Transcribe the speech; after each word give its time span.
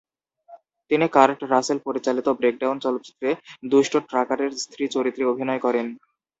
তিনি 0.91 1.05
Kurt 1.15 1.39
Russell 1.53 1.77
পরিচালিত 1.87 2.27
"Breakdown" 2.39 2.77
চলচ্চিত্রে 2.85 3.29
দুষ্ট 3.71 3.93
ট্রাকারের 4.09 4.51
স্ত্রী 4.63 4.83
চরিত্রে 4.95 5.23
অভিনয় 5.31 5.61
করেন। 5.65 5.87